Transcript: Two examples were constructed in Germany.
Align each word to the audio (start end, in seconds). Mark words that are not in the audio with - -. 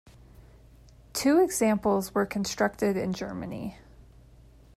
Two 1.13 1.37
examples 1.43 2.15
were 2.15 2.25
constructed 2.25 2.97
in 2.97 3.13
Germany. 3.13 3.77